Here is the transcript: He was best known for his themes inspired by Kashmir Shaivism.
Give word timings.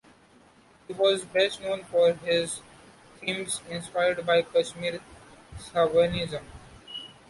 He 0.87 0.95
was 0.95 1.25
best 1.25 1.61
known 1.61 1.83
for 1.83 2.11
his 2.13 2.61
themes 3.19 3.61
inspired 3.69 4.25
by 4.25 4.41
Kashmir 4.41 4.99
Shaivism. 5.59 6.41